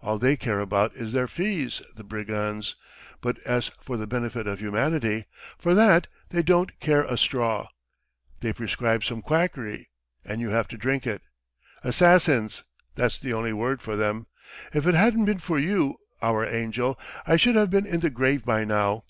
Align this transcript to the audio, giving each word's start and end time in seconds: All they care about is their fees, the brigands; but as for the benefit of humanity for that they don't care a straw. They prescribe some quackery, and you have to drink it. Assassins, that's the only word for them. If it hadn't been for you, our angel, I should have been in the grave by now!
All 0.00 0.18
they 0.18 0.38
care 0.38 0.60
about 0.60 0.94
is 0.96 1.12
their 1.12 1.28
fees, 1.28 1.82
the 1.94 2.02
brigands; 2.02 2.76
but 3.20 3.38
as 3.40 3.68
for 3.82 3.98
the 3.98 4.06
benefit 4.06 4.46
of 4.46 4.58
humanity 4.58 5.26
for 5.58 5.74
that 5.74 6.06
they 6.30 6.42
don't 6.42 6.80
care 6.80 7.02
a 7.02 7.18
straw. 7.18 7.68
They 8.40 8.54
prescribe 8.54 9.04
some 9.04 9.20
quackery, 9.20 9.90
and 10.24 10.40
you 10.40 10.48
have 10.48 10.66
to 10.68 10.78
drink 10.78 11.06
it. 11.06 11.20
Assassins, 11.84 12.64
that's 12.94 13.18
the 13.18 13.34
only 13.34 13.52
word 13.52 13.82
for 13.82 13.96
them. 13.96 14.28
If 14.72 14.86
it 14.86 14.94
hadn't 14.94 15.26
been 15.26 15.40
for 15.40 15.58
you, 15.58 15.98
our 16.22 16.42
angel, 16.42 16.98
I 17.26 17.36
should 17.36 17.56
have 17.56 17.68
been 17.68 17.84
in 17.84 18.00
the 18.00 18.08
grave 18.08 18.46
by 18.46 18.64
now! 18.64 19.04